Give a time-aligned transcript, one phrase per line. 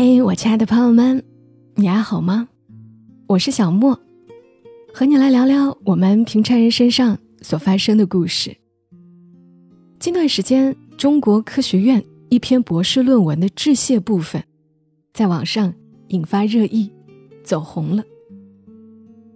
[0.00, 1.24] 嘿，我亲爱的朋友们，
[1.74, 2.48] 你还好吗？
[3.26, 3.98] 我是小莫，
[4.94, 8.56] 和你来聊聊我们平常人身上所发生的故事。
[9.98, 14.40] 近段时间，中国科学院一篇博士论文的致谢部分，
[15.12, 15.74] 在网上
[16.10, 16.92] 引发热议，
[17.42, 18.04] 走红了。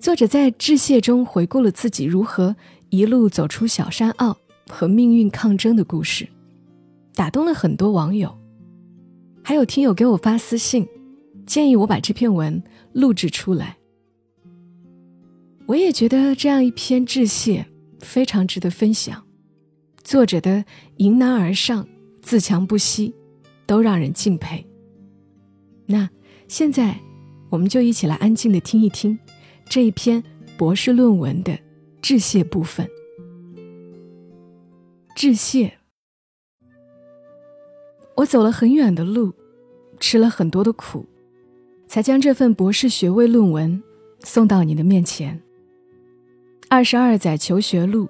[0.00, 2.56] 作者在致谢中回顾了自己如何
[2.88, 4.34] 一路走出小山坳
[4.70, 6.26] 和命运抗争的故事，
[7.14, 8.34] 打动了很多网友。
[9.48, 10.88] 还有听友给我发私信，
[11.46, 12.60] 建议我把这篇文
[12.92, 13.76] 录制出来。
[15.66, 17.64] 我也觉得这样一篇致谢
[18.00, 19.24] 非常值得分享，
[20.02, 20.64] 作者的
[20.96, 21.86] 迎难而上、
[22.20, 23.14] 自强不息，
[23.66, 24.66] 都让人敬佩。
[25.86, 26.10] 那
[26.48, 26.98] 现在，
[27.48, 29.16] 我们就一起来安静的听一听
[29.68, 30.20] 这一篇
[30.56, 31.56] 博士论文的
[32.02, 32.84] 致谢部分。
[35.14, 35.75] 致谢。
[38.16, 39.32] 我走了很远的路，
[40.00, 41.04] 吃了很多的苦，
[41.86, 43.82] 才将这份博士学位论文
[44.20, 45.40] 送到你的面前。
[46.68, 48.08] 二十二载求学路，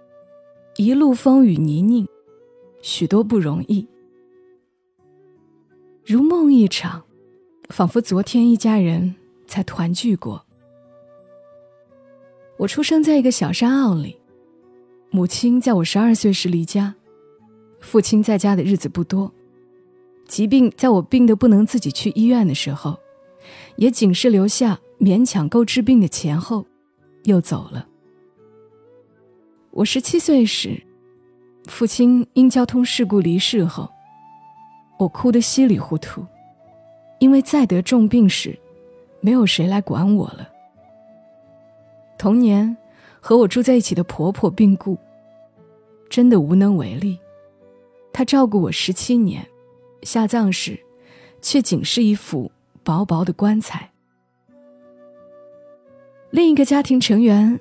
[0.76, 2.06] 一路风雨泥泞，
[2.80, 3.86] 许多不容易。
[6.04, 7.02] 如梦一场，
[7.70, 9.12] 仿佛昨天一家人
[9.48, 10.46] 才团聚过。
[12.58, 14.16] 我出生在一个小山坳里，
[15.10, 16.94] 母亲在我十二岁时离家，
[17.80, 19.32] 父亲在家的日子不多。
[20.26, 22.98] 疾病在我病得不能自己去医院的时候，
[23.76, 26.66] 也仅是留下勉强够治病的钱后，
[27.24, 27.86] 又走了。
[29.70, 30.82] 我十七岁时，
[31.66, 33.88] 父亲因交通事故离世后，
[34.98, 36.24] 我哭得稀里糊涂，
[37.20, 38.58] 因为再得重病时，
[39.20, 40.48] 没有谁来管我了。
[42.18, 42.76] 童年
[43.20, 44.96] 和我住在一起的婆婆病故，
[46.08, 47.18] 真的无能为力，
[48.12, 49.46] 她照顾我十七年。
[50.06, 50.78] 下葬时，
[51.42, 52.50] 却仅是一副
[52.84, 53.90] 薄薄的棺材。
[56.30, 57.58] 另一个家庭成员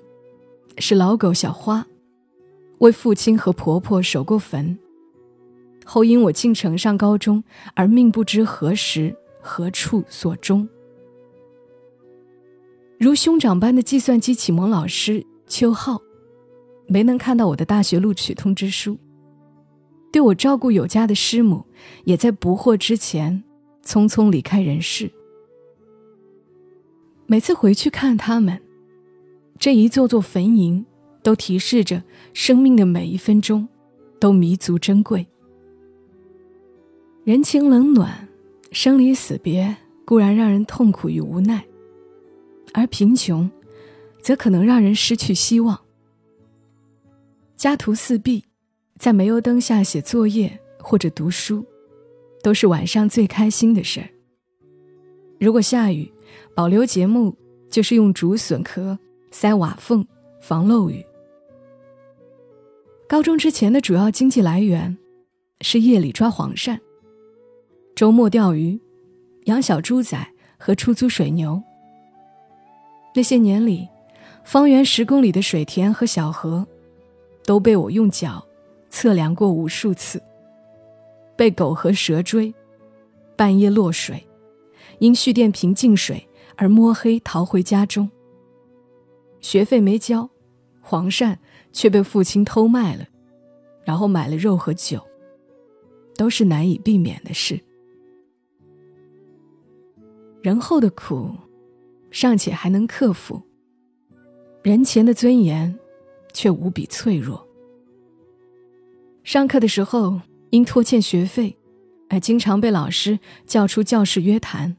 [0.77, 1.85] 是老狗小花，
[2.77, 4.77] 为父亲和婆婆守过坟，
[5.83, 10.69] 后因我进城上高中而命不知何时何处所终。
[12.99, 15.99] 如兄长般的计算机启蒙老师邱浩，
[16.87, 18.97] 没能看到我的大学录取通知书。
[20.15, 21.65] 对我照顾有加的师母，
[22.05, 23.43] 也在不惑之前
[23.83, 25.11] 匆匆离开人世。
[27.25, 28.57] 每次回去看他们，
[29.59, 30.85] 这一座座坟茔，
[31.21, 33.67] 都提示着生命的每一分钟
[34.17, 35.27] 都弥足珍贵。
[37.25, 38.29] 人情冷暖，
[38.71, 39.75] 生离死别
[40.05, 41.65] 固然让人痛苦与无奈，
[42.73, 43.51] 而贫穷，
[44.21, 45.77] 则可能让人失去希望。
[47.57, 48.45] 家徒四壁。
[48.97, 51.65] 在煤油灯下写作业或者读书，
[52.41, 54.07] 都是晚上最开心的事儿。
[55.39, 56.11] 如果下雨，
[56.55, 57.35] 保留节目
[57.69, 58.97] 就是用竹笋壳
[59.31, 60.05] 塞瓦缝，
[60.41, 61.05] 防漏雨。
[63.07, 64.97] 高中之前的主要经济来源
[65.61, 66.79] 是夜里抓黄鳝，
[67.95, 68.79] 周末钓鱼，
[69.45, 70.17] 养小猪仔
[70.57, 71.61] 和出租水牛。
[73.13, 73.87] 那些年里，
[74.45, 76.65] 方圆十公里的水田和小河，
[77.43, 78.43] 都被我用脚。
[78.89, 80.21] 测量过无数次，
[81.35, 82.53] 被狗和蛇追，
[83.35, 84.25] 半夜落水，
[84.99, 88.09] 因蓄电瓶进水而摸黑逃回家中。
[89.41, 90.29] 学费没交，
[90.81, 91.37] 黄鳝
[91.71, 93.05] 却被父亲偷卖了，
[93.83, 94.99] 然后买了肉和酒，
[96.15, 97.59] 都是难以避免的事。
[100.41, 101.29] 人后的苦，
[102.11, 103.41] 尚且还能克服，
[104.63, 105.77] 人前的尊严，
[106.33, 107.44] 却无比脆弱。
[109.25, 110.21] 上课的时候，
[110.51, 111.57] 因拖欠学费，
[112.09, 114.77] 而经常被老师叫出教室约谈。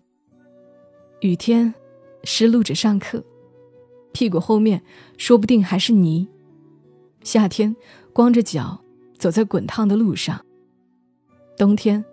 [1.21, 1.75] 雨天，
[2.23, 3.25] 湿漉着上课，
[4.13, 4.81] 屁股后面
[5.19, 6.29] 说不定还是泥。
[7.25, 7.75] 夏天，
[8.13, 8.81] 光着脚
[9.19, 10.41] 走在滚烫的路上。
[11.59, 12.05] 冬天，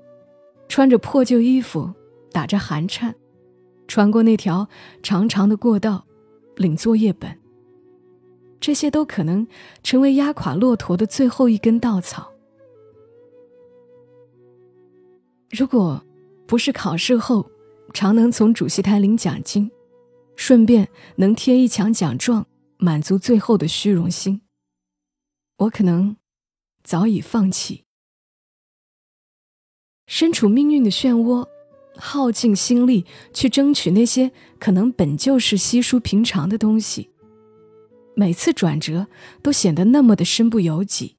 [0.67, 1.93] 穿着破旧衣服，
[2.31, 3.13] 打着寒颤，
[3.87, 4.67] 穿过那条
[5.03, 6.03] 长长的过道，
[6.55, 7.42] 领作业本。
[8.63, 9.45] 这些都可能
[9.83, 12.31] 成为压垮骆驼的最后一根稻草。
[15.49, 16.01] 如果
[16.47, 17.51] 不是考试后
[17.93, 19.69] 常能从主席台领奖金，
[20.37, 20.87] 顺便
[21.17, 24.39] 能贴一墙奖状，满足最后的虚荣心，
[25.57, 26.15] 我可能
[26.85, 27.83] 早已放弃。
[30.07, 31.45] 身处命运的漩涡，
[31.97, 37.09] 耗尽心力去争取那些可能本就是稀疏平常的东西。
[38.15, 39.07] 每次转折
[39.41, 41.15] 都显得那么的身不由己。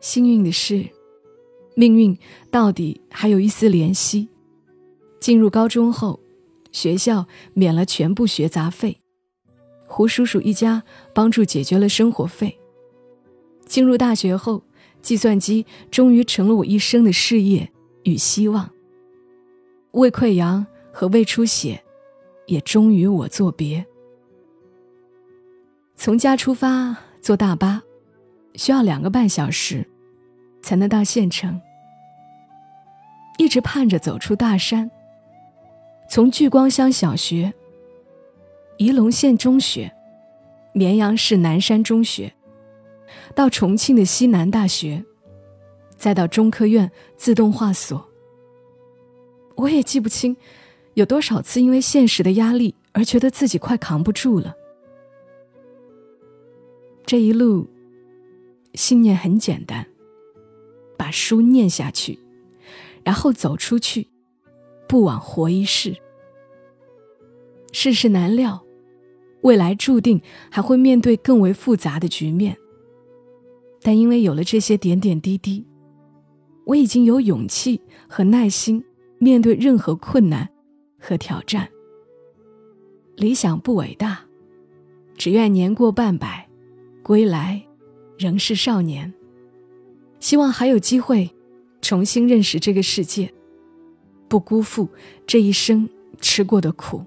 [0.00, 0.88] 幸运的是，
[1.74, 2.16] 命运
[2.50, 4.28] 到底还有一丝怜惜，
[5.20, 6.20] 进入高中后，
[6.72, 9.00] 学校免了全部学杂费，
[9.86, 10.82] 胡叔叔一家
[11.12, 12.58] 帮助解决了生活费。
[13.66, 14.62] 进入大学后，
[15.02, 17.70] 计算机终于成了我一生的事业
[18.04, 18.70] 与希望。
[19.92, 21.82] 胃溃疡和胃出血，
[22.46, 23.84] 也终于我作别。
[26.00, 27.82] 从家出发坐大巴，
[28.54, 29.84] 需要两个半小时，
[30.62, 31.60] 才能到县城。
[33.36, 34.88] 一直盼着走出大山，
[36.08, 37.52] 从聚光乡小学、
[38.76, 39.92] 仪陇县中学、
[40.72, 42.32] 绵阳市南山中学，
[43.34, 45.04] 到重庆的西南大学，
[45.96, 48.08] 再到中科院自动化所。
[49.56, 50.36] 我也记不清，
[50.94, 54.54] 有多少次因为现实的压力而觉得自己快扛不住了。
[57.08, 57.66] 这一路，
[58.74, 59.86] 信念很简单，
[60.94, 62.18] 把书念下去。
[63.02, 64.06] 然后走出去，
[64.86, 65.96] 不枉活一世。
[67.72, 68.62] 世事难料，
[69.40, 70.20] 未来注定
[70.50, 72.54] 还会面对更为复杂的局面。
[73.80, 75.66] 但因为有了这些点点滴滴，
[76.66, 78.84] 我已经有勇气和耐心
[79.16, 80.46] 面对任何困难
[81.00, 81.66] 和挑战。
[83.16, 84.20] 理想不伟大，
[85.16, 86.46] 只愿年过半百，
[87.08, 87.60] 归来
[88.18, 89.12] 仍是少年。
[90.20, 91.28] 希望还有机会。
[91.80, 93.32] 重新认识这个世界，
[94.28, 94.86] 不辜负
[95.24, 95.88] 这一生
[96.20, 97.02] 吃过的苦。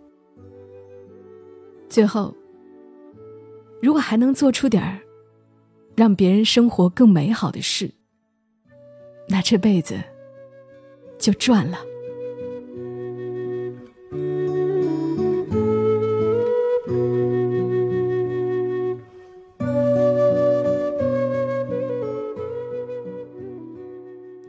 [1.90, 2.34] 最后，
[3.82, 4.98] 如果还能做出点儿
[5.94, 7.92] 让别人生活更美好的事，
[9.28, 10.02] 那这辈子
[11.20, 11.78] 就赚了。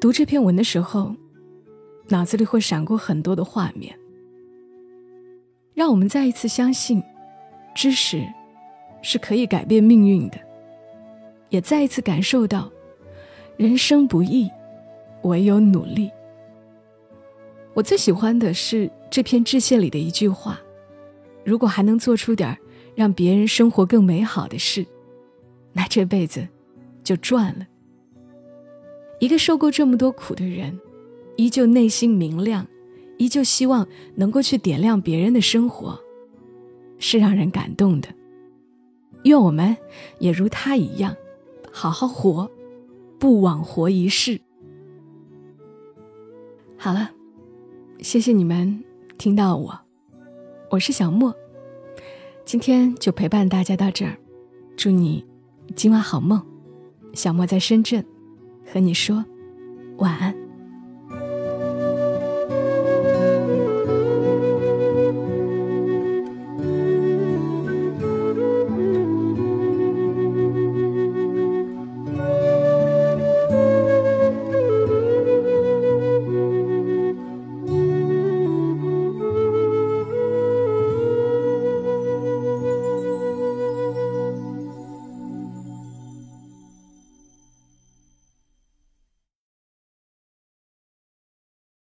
[0.02, 1.14] 读这篇文的时候，
[2.08, 3.96] 脑子里会闪过很多的画面，
[5.74, 7.00] 让我们再一次相信，
[7.72, 8.26] 知识
[9.00, 10.40] 是可以改变命运的，
[11.50, 12.68] 也再一次感受到，
[13.56, 14.50] 人生不易，
[15.22, 16.10] 唯有努力。
[17.72, 20.60] 我最喜欢的是这篇致谢里的一句话
[21.46, 22.58] ：“如果还能做出点
[22.96, 24.84] 让别人生活更美好的事，
[25.72, 26.48] 那这辈子
[27.04, 27.64] 就赚了。”
[29.22, 30.76] 一个受过这么多苦的人，
[31.36, 32.66] 依旧内心明亮，
[33.18, 33.86] 依旧希望
[34.16, 35.96] 能够去点亮别人的生活，
[36.98, 38.08] 是让人感动的。
[39.22, 39.76] 愿我们
[40.18, 41.14] 也如他一样，
[41.70, 42.50] 好好活，
[43.20, 44.40] 不枉活一世。
[46.76, 47.12] 好了，
[48.00, 48.82] 谢谢你们
[49.18, 49.78] 听到我，
[50.68, 51.32] 我是小莫，
[52.44, 54.18] 今天就陪伴大家到这儿，
[54.76, 55.24] 祝你
[55.76, 56.44] 今晚好梦。
[57.14, 58.04] 小莫在深圳。
[58.72, 59.22] 和你说
[59.98, 60.41] 晚安。